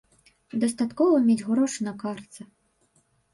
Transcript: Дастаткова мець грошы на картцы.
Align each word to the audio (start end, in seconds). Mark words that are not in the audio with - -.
Дастаткова 0.61 1.19
мець 1.27 1.45
грошы 1.51 1.79
на 1.89 1.93
картцы. 2.01 2.41